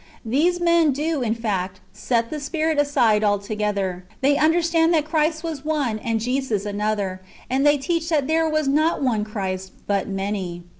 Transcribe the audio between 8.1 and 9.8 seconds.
there was not one Christ,